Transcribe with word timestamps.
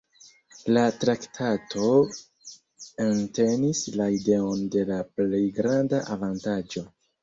La 0.77 0.85
traktato 1.03 1.91
entenis 3.09 3.85
la 4.01 4.11
ideon 4.19 4.69
de 4.79 4.91
la 4.93 5.01
plej 5.17 5.47
granda 5.63 6.07
avantaĝo. 6.21 6.91